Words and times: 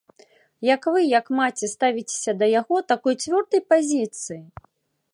Як 0.75 0.87
вы, 0.95 1.03
як 1.19 1.25
маці, 1.41 1.69
ставіцеся 1.75 2.31
да 2.39 2.45
яго 2.59 2.77
такой 2.95 3.15
цвёрдай 3.25 3.61
пазіцыі? 3.75 4.43